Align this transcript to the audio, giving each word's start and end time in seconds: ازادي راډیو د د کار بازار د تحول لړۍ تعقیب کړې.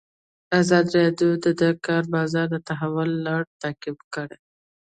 ازادي 0.59 0.91
راډیو 1.01 1.29
د 1.43 1.45
د 1.61 1.63
کار 1.85 2.03
بازار 2.15 2.45
د 2.51 2.55
تحول 2.67 3.09
لړۍ 3.27 3.51
تعقیب 3.61 3.97
کړې. 4.13 4.37